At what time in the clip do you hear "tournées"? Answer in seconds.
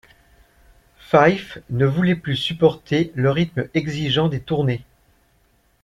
4.39-4.83